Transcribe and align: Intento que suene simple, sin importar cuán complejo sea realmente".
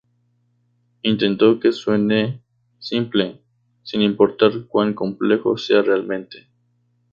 Intento 1.03 1.59
que 1.59 1.71
suene 1.71 2.41
simple, 2.79 3.39
sin 3.83 4.01
importar 4.01 4.65
cuán 4.67 4.95
complejo 4.95 5.59
sea 5.59 5.83
realmente". 5.83 6.49